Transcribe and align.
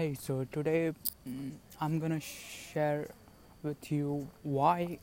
Hey, 0.00 0.14
so 0.14 0.46
today 0.50 0.92
mm, 1.28 1.50
I'm 1.78 1.98
gonna 1.98 2.20
share 2.20 3.08
with 3.62 3.92
you 3.92 4.28
why 4.42 4.98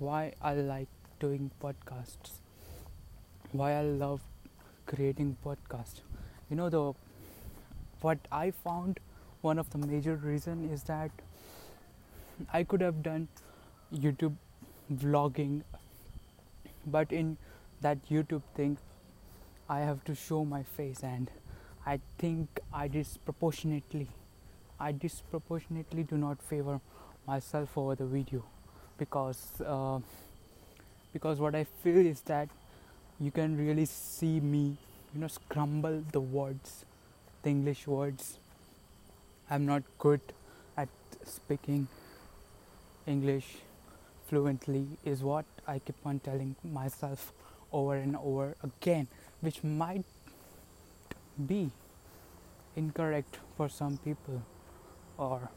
why 0.00 0.32
I 0.42 0.54
like 0.54 0.88
doing 1.20 1.52
podcasts, 1.62 2.32
why 3.52 3.74
I 3.74 3.82
love 3.82 4.20
creating 4.86 5.36
podcasts. 5.44 6.00
You 6.50 6.56
know 6.56 6.68
the 6.70 6.82
what 8.00 8.18
I 8.32 8.50
found 8.50 8.98
one 9.42 9.60
of 9.60 9.70
the 9.70 9.78
major 9.78 10.16
reason 10.16 10.68
is 10.72 10.82
that 10.90 11.12
I 12.52 12.64
could 12.64 12.80
have 12.80 13.00
done 13.04 13.28
YouTube 13.94 14.34
vlogging, 14.92 15.62
but 16.84 17.12
in 17.12 17.36
that 17.80 18.04
YouTube 18.08 18.42
thing, 18.56 18.76
I 19.68 19.82
have 19.82 20.02
to 20.06 20.16
show 20.16 20.44
my 20.44 20.64
face 20.64 21.04
and 21.04 21.30
I 21.86 22.00
think 22.18 22.60
I 22.72 22.88
disproportionately 22.88 24.08
I 24.80 24.92
disproportionately 24.92 26.02
do 26.02 26.16
not 26.16 26.42
favor 26.42 26.80
myself 27.26 27.76
over 27.78 27.94
the 27.94 28.06
video 28.06 28.42
because 28.98 29.60
uh, 29.64 30.00
because 31.12 31.38
what 31.38 31.54
I 31.54 31.64
feel 31.64 32.04
is 32.06 32.20
that 32.22 32.48
you 33.20 33.30
can 33.30 33.56
really 33.56 33.84
see 33.84 34.40
me 34.40 34.76
you 35.14 35.20
know 35.20 35.28
scramble 35.28 36.02
the 36.12 36.20
words 36.20 36.84
the 37.44 37.50
English 37.50 37.86
words. 37.86 38.38
I'm 39.50 39.66
not 39.66 39.82
good 39.98 40.20
at 40.76 40.88
speaking 41.24 41.86
English 43.06 43.56
fluently 44.26 44.86
is 45.04 45.22
what 45.22 45.44
I 45.66 45.78
keep 45.78 45.96
on 46.06 46.20
telling 46.20 46.56
myself 46.64 47.32
over 47.70 47.96
and 47.96 48.16
over 48.16 48.54
again 48.62 49.08
which 49.42 49.62
might 49.62 50.04
be 51.38 51.70
incorrect 52.76 53.38
for 53.56 53.68
some 53.68 53.98
people 53.98 54.42
or 55.18 55.48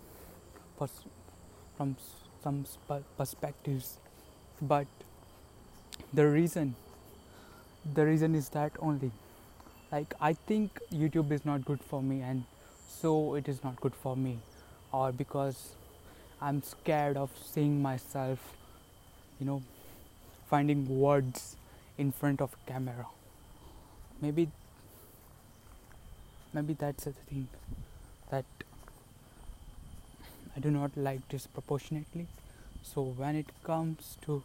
pers- 0.79 1.05
from 1.77 1.95
some 2.43 2.65
sp- 2.65 3.05
perspectives. 3.17 3.97
But 4.61 4.87
the 6.13 6.27
reason 6.27 6.75
the 7.93 8.05
reason 8.05 8.35
is 8.35 8.49
that 8.49 8.71
only. 8.79 9.11
Like 9.91 10.13
i 10.27 10.33
think 10.33 10.79
youtube 10.91 11.31
is 11.31 11.45
not 11.45 11.65
good 11.65 11.81
for 11.89 12.01
me 12.03 12.21
and 12.21 12.43
so 12.87 13.35
it 13.35 13.47
is 13.47 13.63
not 13.63 13.79
good 13.81 13.95
for 13.95 14.15
me. 14.17 14.39
Or 14.91 15.11
because 15.11 15.75
i'm 16.41 16.61
scared 16.63 17.17
of 17.17 17.31
seeing 17.43 17.81
myself 17.81 18.39
you 19.39 19.45
know 19.45 19.61
finding 20.49 20.87
words 20.99 21.57
in 21.97 22.11
front 22.11 22.41
of 22.41 22.55
camera. 22.67 23.07
Maybe 24.21 24.49
maybe 26.57 26.73
that's 26.73 27.05
the 27.05 27.11
thing 27.13 27.47
that 28.31 28.45
I 30.55 30.59
do 30.59 30.71
not 30.71 30.97
like 30.97 31.27
disproportionately. 31.29 32.27
So 32.83 33.01
when 33.03 33.35
it 33.35 33.47
comes 33.63 34.17
to 34.23 34.43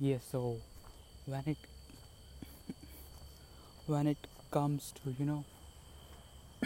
yes 0.00 0.22
so 0.30 0.56
when 1.26 1.42
it 1.46 1.56
when 3.86 4.06
it 4.06 4.26
comes 4.50 4.92
to 5.02 5.14
you 5.18 5.24
know 5.26 5.44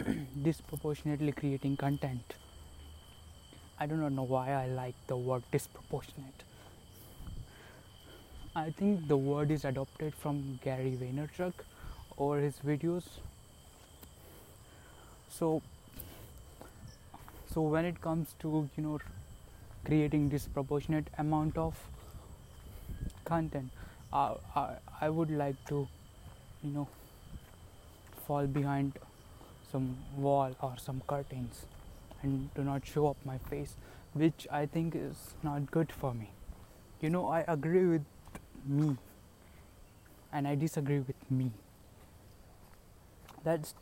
disproportionately 0.42 1.32
creating 1.32 1.76
content. 1.76 2.34
I 3.78 3.86
do 3.86 3.96
not 3.96 4.12
know 4.12 4.24
why 4.24 4.50
I 4.52 4.66
like 4.66 4.94
the 5.06 5.16
word 5.16 5.42
disproportionate. 5.52 6.42
I 8.54 8.70
think 8.70 9.08
the 9.08 9.16
word 9.16 9.50
is 9.50 9.64
adopted 9.64 10.14
from 10.14 10.58
Gary 10.62 10.98
Vaynerchuk 11.00 11.52
or 12.16 12.38
his 12.38 12.56
videos. 12.66 13.04
So, 15.28 15.62
so 17.52 17.62
when 17.62 17.84
it 17.84 18.00
comes 18.00 18.34
to 18.40 18.68
you 18.76 18.82
know 18.82 18.98
creating 19.84 20.28
disproportionate 20.28 21.08
amount 21.18 21.56
of 21.56 21.76
content, 23.24 23.70
uh, 24.12 24.34
I 24.54 24.76
I 25.00 25.08
would 25.10 25.30
like 25.30 25.64
to 25.68 25.86
you 26.62 26.70
know 26.70 26.88
fall 28.26 28.46
behind 28.46 28.92
some 29.70 29.96
wall 30.16 30.54
or 30.60 30.74
some 30.78 31.02
curtains 31.06 31.66
and 32.22 32.52
do 32.54 32.62
not 32.64 32.86
show 32.86 33.06
up 33.08 33.16
my 33.24 33.38
face 33.38 33.76
which 34.14 34.46
i 34.50 34.64
think 34.66 34.94
is 34.94 35.34
not 35.42 35.70
good 35.70 35.92
for 35.92 36.14
me. 36.14 36.30
You 37.00 37.10
know 37.10 37.26
i 37.28 37.44
agree 37.46 37.86
with 37.86 38.04
me 38.66 38.96
and 40.32 40.48
i 40.48 40.54
disagree 40.54 40.98
with 41.00 41.30
me. 41.30 41.50
That's 43.44 43.74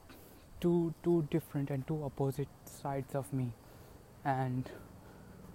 two 0.60 0.94
two 1.02 1.26
different 1.30 1.70
and 1.70 1.86
two 1.86 2.02
opposite 2.04 2.48
sides 2.64 3.14
of 3.14 3.32
me. 3.32 3.52
And 4.24 4.70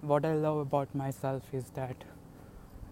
what 0.00 0.24
i 0.24 0.34
love 0.34 0.58
about 0.58 0.94
myself 0.94 1.42
is 1.52 1.70
that 1.80 2.04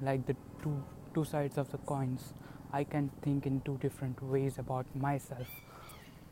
like 0.01 0.27
the 0.27 0.37
two 0.63 0.83
two 1.15 1.25
sides 1.25 1.59
of 1.59 1.71
the 1.73 1.79
coins 1.79 2.33
i 2.73 2.85
can 2.85 3.11
think 3.23 3.47
in 3.47 3.61
two 3.63 3.77
different 3.83 4.23
ways 4.23 4.59
about 4.59 4.87
myself. 4.95 5.49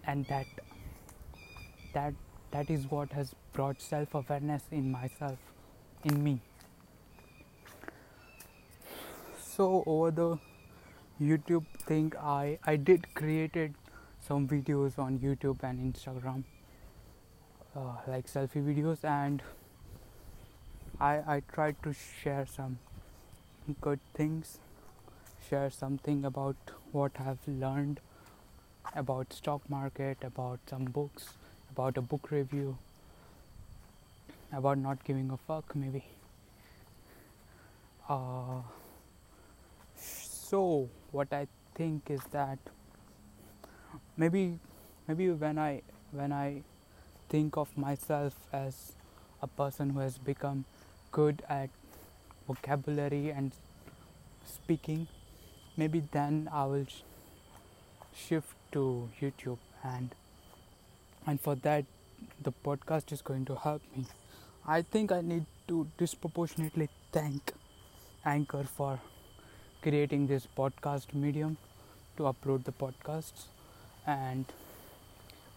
And 0.04 0.24
that 0.26 0.46
that 1.92 2.14
that 2.50 2.70
is 2.70 2.90
what 2.90 3.12
has 3.12 3.34
brought 3.52 3.80
self 3.80 4.14
awareness 4.14 4.62
in 4.70 4.90
myself 4.90 5.38
in 6.04 6.22
me. 6.22 6.40
So 9.36 9.82
over 9.86 10.10
the 10.10 10.38
youtube 11.20 11.64
thing 11.84 12.12
i 12.22 12.56
i 12.64 12.76
did 12.76 13.06
created 13.14 13.74
some 14.26 14.46
videos 14.46 14.98
on 15.04 15.18
youtube 15.18 15.64
and 15.64 15.92
instagram 15.92 16.44
uh, 17.74 17.94
like 18.06 18.28
selfie 18.32 18.62
videos 18.66 19.02
and 19.02 19.42
i 21.00 21.14
i 21.36 21.42
tried 21.52 21.74
to 21.82 21.92
share 21.92 22.46
some 22.46 22.78
good 23.80 23.98
things 24.14 24.60
share 25.48 25.70
something 25.70 26.24
about 26.24 26.72
what 26.92 27.20
i've 27.26 27.48
learned 27.48 28.00
about 28.94 29.32
stock 29.32 29.68
market 29.68 30.18
about 30.22 30.60
some 30.70 30.84
books 30.84 31.30
about 31.78 31.96
a 31.96 32.00
book 32.00 32.32
review, 32.32 32.76
about 34.52 34.78
not 34.78 35.04
giving 35.04 35.30
a 35.30 35.36
fuck, 35.36 35.76
maybe. 35.76 36.02
Uh, 38.08 38.62
so 39.94 40.88
what 41.12 41.32
I 41.32 41.46
think 41.76 42.10
is 42.10 42.20
that 42.32 42.58
maybe 44.16 44.58
maybe 45.06 45.30
when 45.30 45.56
I 45.56 45.82
when 46.10 46.32
I 46.32 46.62
think 47.28 47.56
of 47.56 47.78
myself 47.78 48.34
as 48.52 48.94
a 49.40 49.46
person 49.46 49.90
who 49.90 50.00
has 50.00 50.18
become 50.18 50.64
good 51.12 51.42
at 51.48 51.70
vocabulary 52.48 53.30
and 53.30 53.52
speaking 54.44 55.06
maybe 55.76 56.02
then 56.12 56.48
I 56.50 56.64
will 56.64 56.86
sh- 56.86 57.02
shift 58.14 58.56
to 58.72 59.10
YouTube 59.20 59.58
and 59.84 60.16
and 61.26 61.40
for 61.40 61.54
that 61.56 61.84
the 62.42 62.52
podcast 62.52 63.12
is 63.12 63.22
going 63.22 63.44
to 63.44 63.54
help 63.54 63.82
me. 63.96 64.04
I 64.66 64.82
think 64.82 65.12
i 65.12 65.20
need 65.20 65.46
to 65.68 65.86
disproportionately 65.98 66.88
thank 67.12 67.52
anchor 68.24 68.64
for 68.64 69.00
creating 69.82 70.26
this 70.26 70.46
podcast 70.56 71.14
medium 71.14 71.56
to 72.16 72.24
upload 72.24 72.64
the 72.64 72.72
podcasts. 72.72 73.44
And 74.06 74.44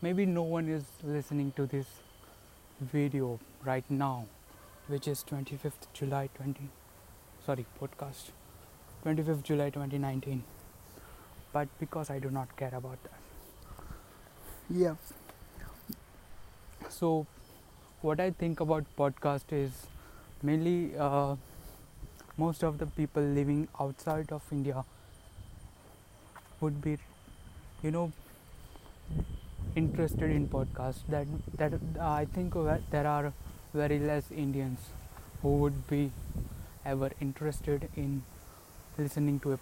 maybe 0.02 0.26
no 0.26 0.44
one 0.44 0.70
is 0.70 0.84
listening 1.04 1.52
to 1.56 1.66
this 1.66 1.88
video 2.80 3.40
right 3.64 3.90
now 3.90 4.26
which 4.88 5.08
is 5.08 5.24
25th 5.24 5.88
july 5.94 6.30
20 6.36 6.70
sorry 7.46 7.66
podcast. 7.80 8.32
25th 9.06 9.44
july 9.44 9.70
2019 9.70 10.44
but 11.54 11.68
because 11.80 12.10
i 12.10 12.20
do 12.20 12.30
not 12.32 12.56
care 12.56 12.74
about 12.74 12.98
that. 13.04 13.20
Yeah 14.70 14.96
so 17.00 17.26
what 18.02 18.20
i 18.20 18.30
think 18.42 18.60
about 18.60 18.86
podcast 18.98 19.54
is 19.62 19.72
mainly 20.44 20.96
uh, 20.98 21.36
most 22.38 22.64
of 22.64 22.78
the 22.78 22.86
people 22.88 23.24
living 23.40 23.68
outside 23.80 24.32
of 24.32 24.44
india 24.52 24.84
would 26.60 26.82
be 26.82 26.98
you 27.84 27.92
know 27.92 28.12
interested 29.76 30.30
in 30.32 30.48
podcast. 30.48 31.00
That 31.10 31.28
that 31.58 31.74
uh, 31.74 32.10
i 32.10 32.26
think 32.26 32.54
there 32.92 33.08
are 33.08 33.34
very 33.74 34.00
less 34.00 34.32
indians 34.44 34.80
who 35.42 35.56
would 35.64 35.78
be 35.88 36.12
ever 36.86 37.10
interested 37.22 37.88
in 37.96 38.22
listening 38.98 39.40
to 39.40 39.54
a 39.54 39.58